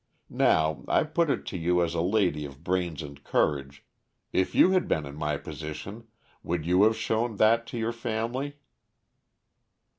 [0.41, 3.85] "Now, I put it to you as a lady of brains and courage,
[4.33, 6.07] if you had been in my position,
[6.41, 8.55] would you have shown that to your family?"